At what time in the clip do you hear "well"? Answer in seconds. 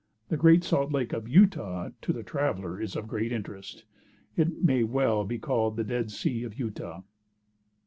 4.83-5.23